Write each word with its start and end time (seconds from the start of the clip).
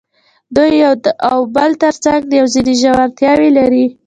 دوی 0.55 0.71
د 0.73 0.75
یو 0.83 0.93
او 1.29 1.39
بل 1.55 1.71
تر 1.83 1.93
څنګ 2.05 2.21
دي 2.29 2.37
او 2.41 2.47
ځینې 2.53 2.73
ژورتیاوې 2.81 3.49
لري. 3.57 3.85